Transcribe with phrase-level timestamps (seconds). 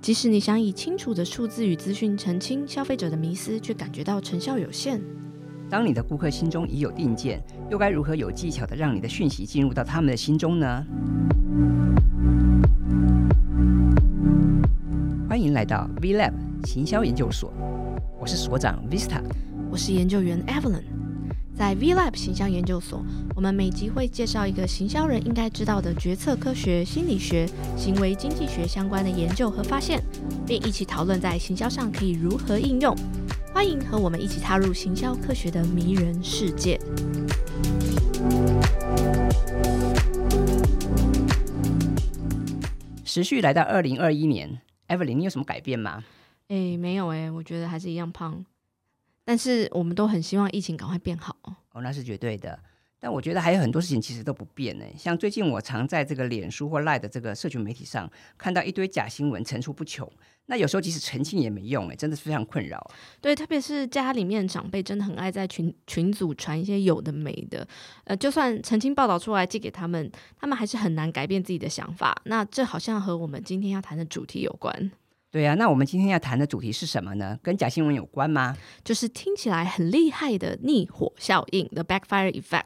[0.00, 4.98] 即使你想以清楚的数字与资讯澄清消费者的迷思，却感觉到成效有限。
[5.68, 10.86] 当你的顾客心中已有定见，又该如何有技巧的让你的讯息进入到他们的心中呢？
[15.28, 16.32] 欢迎来到 V Lab
[16.64, 17.52] 行销研究所，
[18.18, 19.20] 我是所长 Vista，
[19.70, 20.97] 我是研究员 Evelyn。
[21.58, 23.04] 在 V Lab 形象研究所，
[23.34, 30.00] 我们每集会介绍一个行销人应该知道的决策科学、心理学、行为经济学相关的研究和发现，
[30.46, 32.96] 并一起讨论在行销上可以如何应用。
[33.52, 36.78] 欢迎和我们一起踏入行销科学的迷人世界。
[43.04, 46.04] 时序来到二零二一年，Evelyn，你有什么改变吗？
[46.46, 48.44] 诶，没有诶，我觉得还是一样胖。
[49.28, 51.36] 但是我们都很希望疫情赶快变好
[51.72, 52.58] 哦，那是绝对的。
[52.98, 54.84] 但我觉得还有很多事情其实都不变呢。
[54.96, 60.10] 像最近我常在这个脸书或 Line 的这个社群媒体上看到一堆假新闻层出不穷，
[60.46, 62.82] 那有时候即使澄清也没用哎，真的是非常困扰。
[63.20, 67.68] 对，特别是家里面长辈真的很爱在群群组传一些有的没的，
[68.04, 72.18] 呃，就算澄清报道出来寄给他们，他们还是很难改变自己的想法。
[72.24, 74.90] 那这好像和我们今天要谈的主题有关。
[75.30, 77.38] 对啊，那我们今天要谈的主题是什么呢？
[77.42, 78.56] 跟假新闻有关吗？
[78.82, 82.62] 就是听起来很厉害的逆火效应 （the backfire effect）。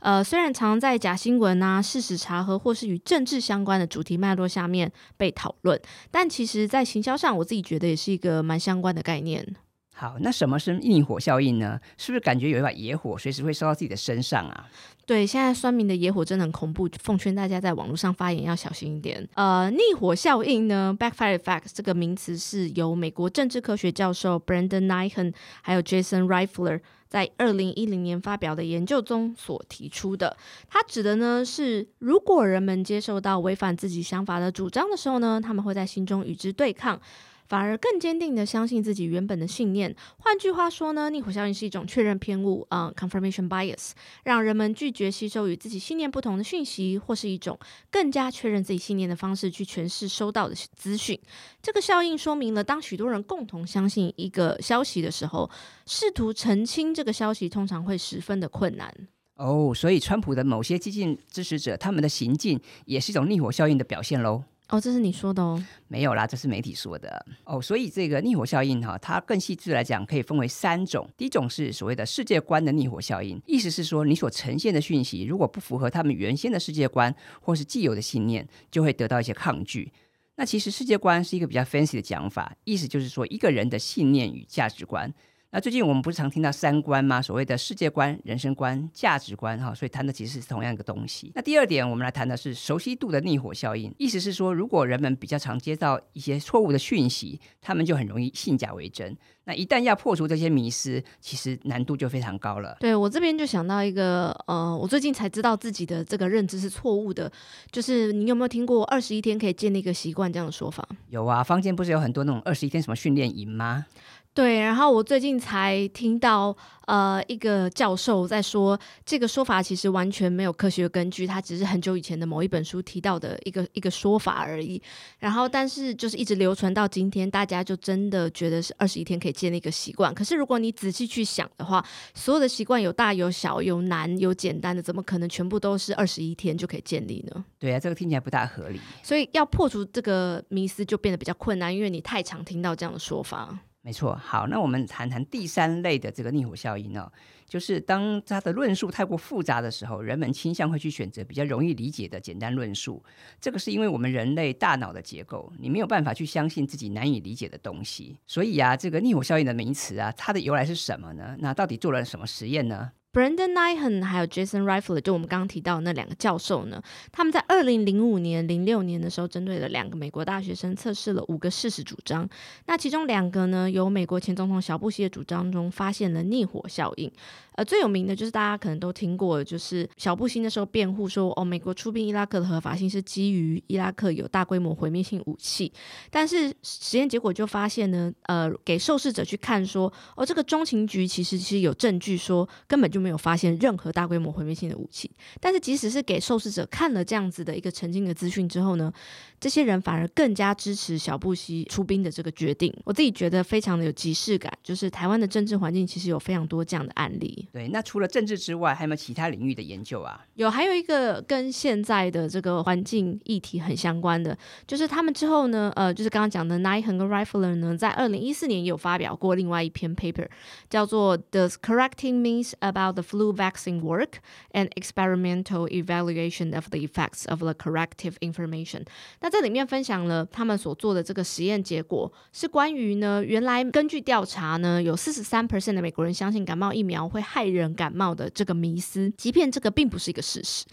[0.00, 9.56] 呃，虽然常在假新闻啊、事实查核或是与政治相关的主题脉络下面被讨论，但其实，在行销上，我自己觉得也是一个蛮相关的概念。
[10.04, 11.80] 好，那什么是逆火效应呢？
[11.96, 14.68] 是不是感觉有一把野火随时会烧到自己的身上啊？
[15.06, 19.26] 对，现在酸民的野火真的很恐怖，奉劝大家在网络上发言要小心一点。
[19.32, 25.32] 呃，逆火效应呢，backfire effect 这个名词是由美国政治科学教授 Brandon Nyhan
[25.62, 30.36] 还有 Jason Rifler 在二零一零年发表的研究中所提出的。
[30.68, 37.00] 它指的呢是，如果人们接受到违反自己想法的主张的时候呢，他们会在心中与之对抗。
[37.46, 39.94] 反而更坚定的相信自己原本的信念。
[40.18, 43.90] 换句话说呢，逆火效应是一种确认偏误，嗯，confirmation bias，
[44.24, 47.58] 让人们拒绝吸收与自己信念不同的讯息，或是一种
[47.90, 51.18] 更加确认自己信念的方式去诠释收到的资讯。
[51.62, 55.50] 这个效应说明了，当许多人共同相信一个消息的时候，
[55.86, 58.92] 试图澄清这个消息通常会十分的困难。
[59.36, 64.44] 哦，所以川普的某些激进支持者，他们的行径也是一种逆火效应的表现喽。
[64.70, 67.60] 哦，这是你说的哦，没有啦，这是媒体说的哦。
[67.60, 71.06] 所以这个逆火效应哈，它更细致来讲可以分为三种。
[71.18, 79.92] 第一种是所谓的世界观的逆火效应，意思是说你所呈现的讯息如果不符合他们原先的世界观或是既有的信念，就会得到一些抗拒。
[80.36, 85.12] 那其实世界观是一个比较 fancy 的讲法，意思就是说一个人的信念与价值观。
[85.54, 87.22] 那最近我们不是常听到三观吗？
[87.22, 91.30] 所谓的世界观、人生观、价值观，哈，所以谈的其实是同样一个东西。
[91.32, 99.16] 那第二点，我们来谈的是熟悉度的逆火效应，意思是说，如果人们比较常接到一些错误的讯息，他们就很容易信假为真。
[99.44, 102.76] 那一旦要破除这些迷思，其实难度就非常高了。
[102.80, 107.30] 对我这边就想到一个，呃，我最近才知道自己的这个认知是错误的，
[107.70, 110.84] 就是你有没有听过二十一天可以建立一个习惯这样的说法？
[111.10, 113.86] 有啊，坊间不是有很多那种二十一天什么训练营吗？
[114.34, 116.54] 对，然后我最近才听到，
[116.86, 124.82] 呃，一个教授在说，这个说法其实完全没有科学根据，它只是很久以前的某一本书提到的一个一个说法而已。
[125.20, 130.12] 然后，但是就是一直流传到今天，大家就真的觉得是二十一天可以建立一个习惯。
[130.12, 137.44] 可是，如果你仔细去想的话，所有的习惯有大有小，有难有简单的，怎么可能全部都是二十一天就可以建立呢？
[137.60, 138.80] 对啊，这个听起来不大合理。
[139.00, 143.56] 所以，要破除这个迷思就变得比较困难，因为你太常听到这样的说法。
[143.86, 147.12] 没错，好，那我们谈谈第三类的这个逆火效应哦，
[147.46, 153.04] 就是当它的论述太过复杂的时候，人们倾向会去选择比较容易理解的简单论述。
[153.38, 158.18] 这个是因为我们人类大脑的结构，你没有办法去相信自己难以理解的东西。
[158.26, 161.36] 所以啊，这个逆火效应的名词啊，它的由来是什么呢？
[161.40, 166.82] 那到底做了什么实验呢？Brandon Nyhan 还有 Jason Rifle，就我们刚刚提到那两个教授呢，
[167.12, 172.28] 他们在二零零五年、零六年的时候，针对了两个美国大学生测试了五个事实主张。
[172.66, 177.08] 那其中两个呢，由美国前总统小布希的主张中发现了逆火效应。
[177.52, 185.72] 呃，最有名的就是大家可能都听过，就是小布希那时候辩护说，哦，美国出兵伊拉克的合法性是基于伊拉克有大规模毁灭性武器。
[186.10, 193.03] 但是实验结果就发现呢，呃，给受试者去看说，哦，这个中情局其实其实有证据说根本就。
[193.04, 195.10] 没有发现任何大规模毁灭性的武器。
[195.40, 198.90] 但是，即使是给受试者看了这样子的一个澄清的资讯之后呢，
[199.38, 202.74] 这些人反而更加支持小布希出兵的这个决定。
[202.84, 207.46] 我自己觉得非常的有即视感，就是台湾的政治环境其实有非常多这样的案例。
[207.52, 210.24] 对，那除了政治之外，还有没有其他领域的研究啊？
[210.34, 214.36] 有，还有一个跟现在的这个环境议题很相关的，
[214.66, 220.28] 就是他们之后呢，呃，就是刚刚讲的 Nine 和 Rifler 呢，在二零一四年也有发表过另外一篇 paper，
[220.70, 224.20] 叫做 Does correcting means about the flu vaccine work
[224.52, 228.84] and experimental evaluation of the effects of the corrective information。
[229.20, 240.64] 那这里面分享了他们所做的这个实验结果，是关于呢，原来根据调查呢，有四十三 percent 的美国人相信感冒疫苗会害人感冒的这个迷思，即便这个并不是一个事实。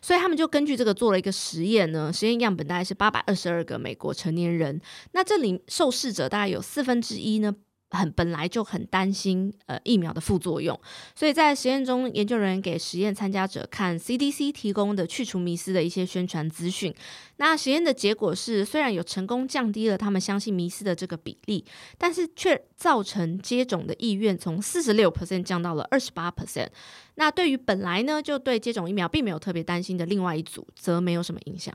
[0.00, 4.80] 所以他们就根据这个做了一个实验呢，实验样本大概是八百二十二个美国成年人，
[5.12, 7.54] 那这里受试者大概有四分之一呢。
[7.98, 10.78] 很本来就很担心呃疫苗的副作用，
[11.14, 16.94] 所以在实验中，研究人员给实验参加者看 CDC 提供的去除迷思的一些宣传资讯。
[17.36, 21.64] 那实验的结果是，虽然有成功降低了他们相信迷思的这个比例，
[21.98, 26.68] 但是却造成接种的意愿从四十六 percent 降到了二十八 percent。
[27.16, 31.74] 那对于本来呢就对接种疫苗并没有特别担心的另外一组，则没有什么影响。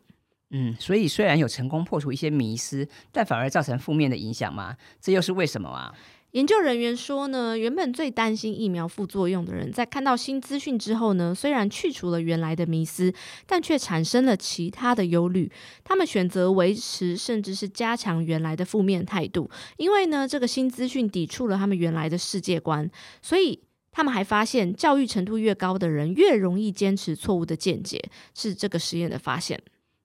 [0.51, 4.75] 嗯，所以虽然有成功破除一些迷思，但反而造成负面的影响吗？
[5.01, 5.93] 这又是为什么啊？
[6.31, 13.13] 研究人员说呢，原本最担心疫苗副作用的人，在看到新资讯之后呢，虽然去除了原来的迷思，
[13.45, 15.49] 但却产生了其他的忧虑。
[15.85, 22.89] 他们选择维持甚至是加强原来的负面态度，因为呢，这个新资讯抵触了他们原来的世界观。
[23.21, 28.03] 所以他们还发现，教育程度越高的人，越容易坚持错误的见解，
[28.33, 29.57] 是这个实验的发现。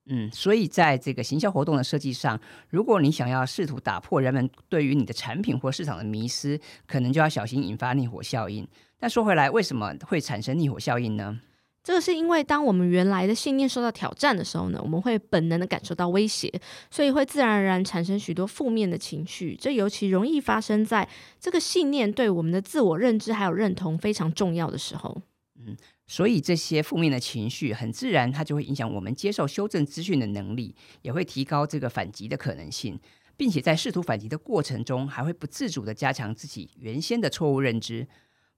[0.06, 8.67] 嗯，所以在这个行销活动的设计上，如果你想要试图打破人们对于你的产品或市场的迷思，可能就要小心引发逆火效应。
[8.99, 11.41] 但说回来，为什么会产生逆火效应呢？
[11.82, 16.52] 这个是因为当我们原来的信念受到挑战的时候呢，我们会本能的感受到威胁，
[16.91, 19.56] 所以会自然而然产生许多负面的情绪。
[19.58, 21.08] 这尤其容易发生在
[21.38, 25.23] 这个信念对我们的自我认知还有认同非常重要的时候。
[25.67, 25.77] 嗯。
[26.07, 32.99] 所以这些负面的情绪很自然，它就会影响我们接受修正资讯的能力，也会提高这个反击的可能性，
[33.37, 38.07] 并且在试图反击的过程中，还会不自主的加强自己原先的错误认知。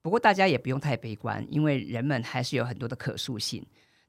[0.00, 3.64] 不过大家也不用太悲观，因为人们还是有很多的可塑性。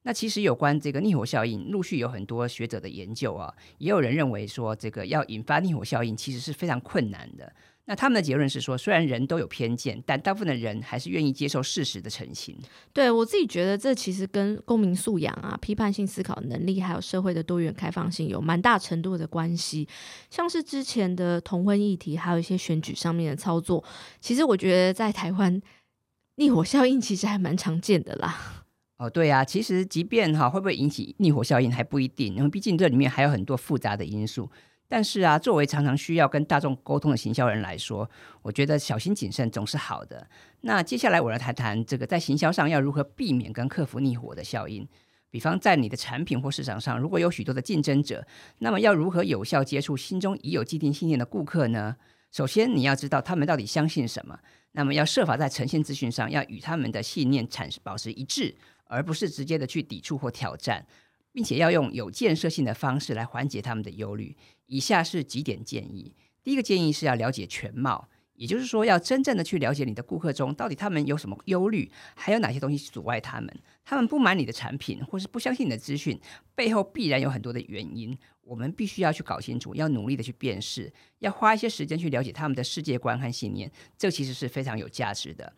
[0.06, 7.54] 那其实有关这个逆火效应，陆续有很多学者的研究啊，也有人认为说，这个要引发逆火效应，其实是非常困难的。
[7.86, 12.56] 那他们的结论是说，虽然人都有偏见，但大部分的人还是愿意接受事实的澄清。
[12.94, 19.86] 对我自己觉得，这其实跟公民素养啊、批判性思考能力，还有社会的多元开放性有蛮大程度的关系。
[20.30, 23.84] 像是之前的同婚议题，还有一些选举上面的操作，
[24.18, 25.60] 其实我觉得在台湾
[26.36, 28.64] 逆火效应其实还蛮常见的啦。
[28.96, 34.48] 哦，对啊，其实即便哈会不会引起逆火效应还不一定，因为毕竟这里面还有很多复杂的因素。
[34.86, 38.08] 但是啊，作为常常需要跟大众沟通的行销人来说，
[38.42, 40.28] 我觉得小心谨慎总是好的。
[40.60, 44.86] 那接下来我来谈谈这个在行销上要如何避免跟克服逆火的效应。
[45.30, 48.24] 比方在你的产品或市场上，如果有许多的竞争者，
[48.58, 51.96] 那么要如何有效接触心中已有既定信念的顾客呢？
[52.30, 54.38] 首先你要知道他们到底相信什么，
[54.72, 58.54] 那么要设法在呈现资讯上要与他们的信念产保持一致，
[58.84, 60.86] 而不是直接的去抵触或挑战。
[61.32, 64.36] 并且要用有建设性的方式来缓解他们的忧虑。
[64.66, 73.54] 以下是几点建议：第一个建议是要了解全貌，也就是说，要真正的去了解你的顾客中到底他们有什么忧虑，还有哪些东西阻碍他们。
[73.84, 76.18] 他们不买你的产品，或是不相信你的资讯，
[76.54, 78.16] 背后必然有很多的原因。
[78.42, 83.70] 我们必须要去搞清楚，要努力的去辨识，要花一些时间去了解他们的世界观和信念。
[83.96, 85.52] 这其实是非常有价值的。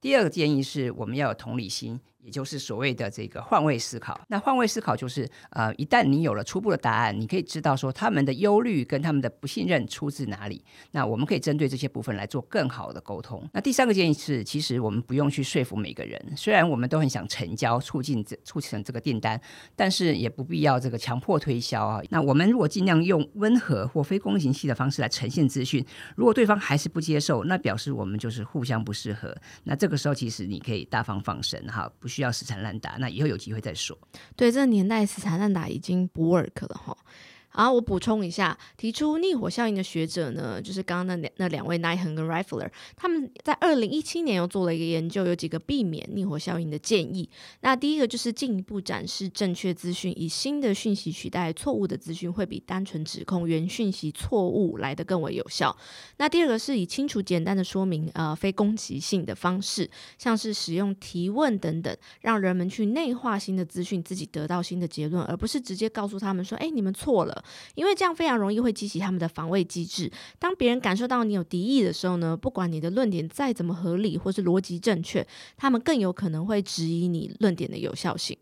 [0.00, 1.98] 第二个建议是我们要有同理心。
[2.26, 4.20] 也就是所谓的这个换位思考。
[4.26, 10.60] 那换位思考就是，呃，一旦你有了初步的答案，你可以知道说他们的忧虑跟他们的不信任出自哪里。
[10.90, 13.48] 那我们可以针对这些部分来做更好的沟通。
[13.52, 16.20] 那第三个建议是，其实我们不用去说服每个人。
[16.36, 19.40] 虽然我们都很想成交，促进这促成这个订单，
[19.76, 22.02] 但是也不必要这个强迫推销啊。
[22.10, 29.32] 那我们如果尽量用温和或非攻击性的方式来呈现资讯，如果对方还是不接受，那表示我们就是互相不适合。
[29.62, 32.08] 那这个时候其实你可以大方放生哈，不。
[32.16, 33.96] 需要死缠烂打，那以后有机会再说。
[34.34, 36.96] 对，这个年代死缠烂打已经不 work 了哈。
[37.56, 47.26] 好，我补充一下，提出逆火效应的学者呢，就是刚刚那两那两位 n i h e n 跟 Rifler，他们在二零一七年又做了一个研究，有几个避免逆火效应的建议。
[47.62, 55.74] 那第一个就是进一步展示正确资讯，以新的讯息取代错误的资讯，会比单纯指控原讯息错误来的更为有效。
[56.18, 67.44] 那第二个是以清楚简单的说明，呃，非攻击性的方式，像是使用提问等等，让人们去内化新的资讯，自己得到新的结论，而不是直接告诉他们说，哎，你们错了。
[67.74, 70.10] 因为这样非常容易会激起他们的防卫机制。
[70.38, 75.26] 当别人感受到你有敌意的时候呢，不管你的论点再怎么合理或是逻辑正确，
[75.56, 78.36] 他们更有可能会质疑你论点的有效性。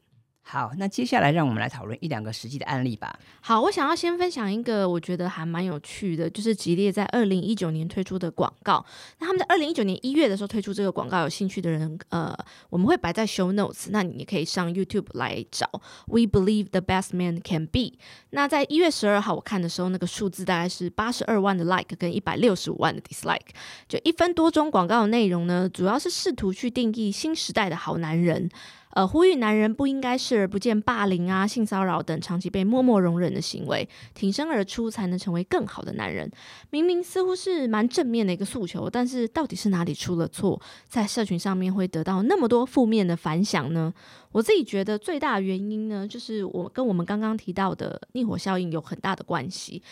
[0.46, 3.18] 好，那接下来让我们来讨论一两个实际的案例吧。
[3.40, 8.84] 好，我想要先分享一个我觉得还蛮有趣的，就是吉列在二零一九年推出的广告。
[9.18, 12.36] 那他们在二零一九年一月的时候推出这个广告，有兴趣的人，呃，
[12.68, 15.68] 我们会摆在 show notes，那你可以上 YouTube 来找。
[16.06, 17.94] We believe the best man can be。
[18.30, 23.40] 那在一月十二号我看的时候，那个数字大概是八十二万的 like 跟一百六十五万的 dislike。
[23.88, 28.50] 就一分多钟广告的内容呢，主要是试图去定义新时代的好男人。
[28.94, 36.30] 呃，呼吁男人不应该视而不见霸凌啊、性骚扰等长期被默默容忍的行为，挺身而出才能成为更好的男人。
[36.70, 43.92] 明明似乎是蛮正面的一个诉求，但是到底是哪里出了错，在社群上面会得到那么多负面的反响呢？
[44.30, 49.82] 我自己觉得最大原因呢，就是我跟我们刚刚提到的逆火效应有很大的关系。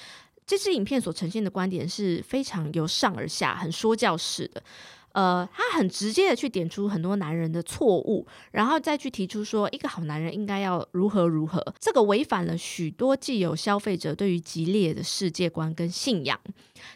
[0.45, 4.63] 这支影片所呈现的观点是非常由上而下、很说教式的。
[5.13, 16.39] 呃，他很直接的去点出很多男人的错误，然后再去提出说一个好男人应该要如何如何，这个违反了许多既有消费者对于吉列的世界观跟信仰。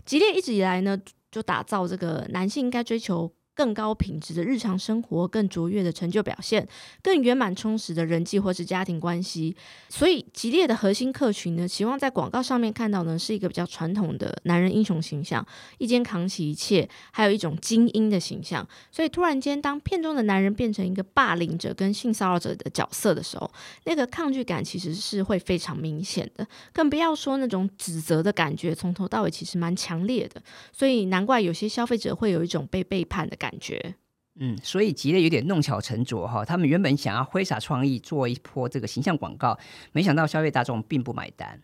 [0.04, 0.98] 吉列一直以来呢，
[1.30, 3.30] 就打造这个男性应该追求。
[3.56, 6.68] 更高品质的日常生活，更卓越的成就表现，
[7.02, 9.56] 更圆满充实的人际或是家庭关系。
[9.88, 15.44] 所以，吉列的核心客群呢，期望在广告上面看到呢，是一个比较传统的男人英雄形象，
[15.78, 18.68] 一肩扛起一切，还有一种精英的形象。
[18.92, 23.50] 所以，突然间，当片中的男人变成一个霸凌者跟性骚扰者的角色的时候，
[23.84, 26.46] 那个抗拒感其实是会非常明显的。
[26.74, 30.42] 更不要说那种指责的感觉，从头到尾其实蛮强烈的。
[30.72, 33.45] 所以，难怪有些消费者会有一种被背叛的感。
[33.48, 33.94] 感觉，
[34.40, 36.44] 嗯，所以吉列有点弄巧成拙哈。
[36.44, 39.56] 他们原本想要挥洒创意做一波这个形象广告，
[39.92, 41.60] 没想到消费大众并不买单。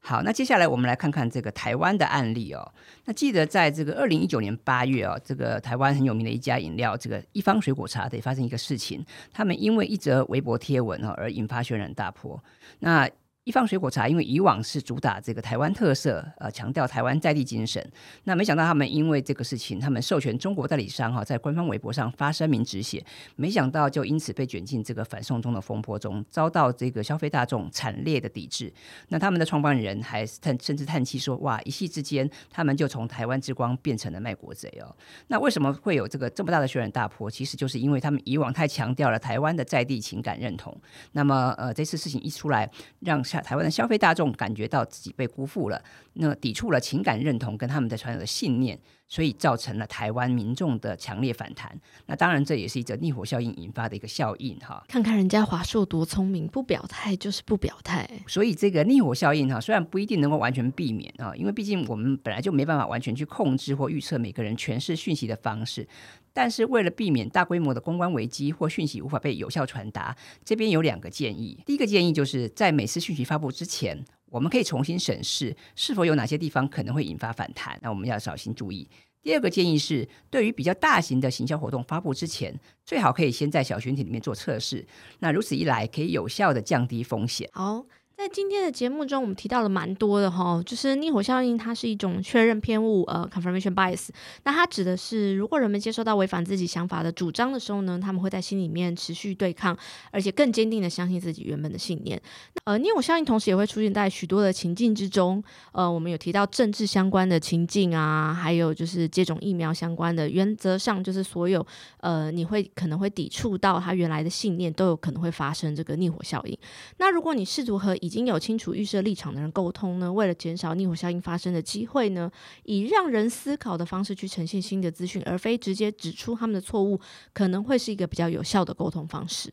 [0.00, 2.72] 好，那接下来我们来看看这个台湾的案例哦。
[3.04, 12.42] 那记得在这个二零一九年八月哦，这个台湾很有名的一家饮料，这个一方水果茶得发生一个事情，他们因为一则微博贴文哈而引发轩然大波。
[12.78, 13.10] 那
[13.48, 17.82] 一方水果茶，因为以往是主打这个台湾特色，呃，强调台湾在地精神。
[18.24, 23.02] 那没想到他们因为这个事情，他们授权中国代理商哈，在官方微博上发声明止血，
[23.36, 28.70] 没想到就因此被卷进这个反送中的风波中，遭到这个消费大众惨烈的抵制。
[29.08, 34.94] 那他们的创办人还叹甚至叹气说：“哇，一夕之间，他们就从台湾之光变成了卖国贼哦。”
[35.28, 37.30] 那为什么会有这个这么大的轩然大波？
[37.30, 40.78] 其实就是因为他们以往太强调了台湾的在地情感认同。
[41.12, 43.37] 那么，呃，这次事情一出来，让下。
[43.40, 45.82] 台湾的消费大众感觉到自己被辜负了，
[46.14, 48.78] 那抵触了情感认同跟他们的传统的信念。
[49.08, 51.78] 所以造成了台湾民众的强烈反弹。
[52.06, 54.84] 那当然，这也是一则逆火效应引发的一个效应哈。
[54.86, 58.08] 看看人家华硕多聪明，不表态就是不表态。
[58.26, 65.88] 所以这个逆火效应哈，虽然不一定能够完全避免啊，因为毕竟我们本来就没办法完全去控制或预测每个人诠释讯息的方式。
[66.34, 71.58] 但是为了避免大规模的公关危机或讯息无法被有效传达，这边有两个建议。
[71.66, 74.04] 第一个建议就是在每次讯息发布之前。
[74.30, 78.88] 我们可以重新审视是否有哪些地方可能会引发反弹，那我们要小心注意。
[79.22, 84.86] 第二个建议是，对于比较大型的行销活动发布之前，最好可以先在小群体里面做测试，
[85.18, 87.48] 那如此一来可以有效的降低风险。
[87.52, 87.84] 好。
[88.18, 94.08] 在今天的节目中，我们提到了蛮多的哈，就是逆火效应，它是一种确认偏误，呃，confirmation bias。
[94.42, 99.78] 那它指的是，如果人们接收到违反自己想法的主张的时候呢，他们会在心里面持续对抗，
[100.10, 102.20] 而且更坚定的相信自己原本的信念。
[102.64, 111.64] 呃，逆火效应同时也会出现在许多的情境之中，呃，我们有提到政治相关的情境啊，还有就是接种疫苗相关的，原则上就是所有
[111.98, 116.58] 呃，你会可能会抵触到他原来的信念，都有可能会发生这个逆火效应。
[116.96, 120.10] 那如果你试图和已经有清楚预设立场的人沟通呢？
[120.10, 122.30] 为了减少逆火效应发生的机会呢，
[122.64, 126.98] 以让人思考的方式去呈现新的资讯，而非直接指出他们的错误，
[127.34, 129.52] 可能会是一个比较有效的沟通方式。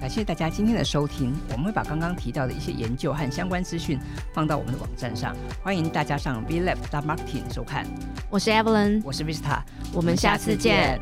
[0.00, 3.98] 感谢大家今天的收听，我们会把刚刚提到的一些研究和相关资讯
[4.32, 7.86] 放到我们的网站上，欢迎大家上 v l a b Marketing 收看。
[8.30, 9.62] 我是 Evelyn，我是 Vista，
[9.92, 10.98] 我们下次见。